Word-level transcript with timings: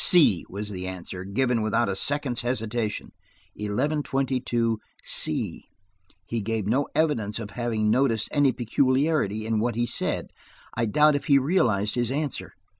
"C" 0.03 0.43
was 0.49 0.69
the 0.69 0.87
answer, 0.87 1.23
given 1.23 1.61
without 1.61 1.87
a 1.87 1.95
second's 1.95 2.41
hesitation. 2.41 3.11
Eleven 3.55 4.01
twenty 4.01 4.39
two 4.39 4.79
C! 5.03 5.69
He 6.25 6.41
gave 6.41 6.65
no 6.65 6.87
evidence 6.95 7.37
of 7.37 7.51
having 7.51 7.91
noticed 7.91 8.27
any 8.31 8.51
peculiarity 8.51 9.45
in 9.45 9.59
what 9.59 9.75
he 9.75 9.85
said; 9.85 10.31
I 10.75 10.87
doubt 10.87 11.13
if 11.15 11.25
he 11.25 11.37
realized 11.37 11.93
his 11.93 12.09
answer. 12.09 12.53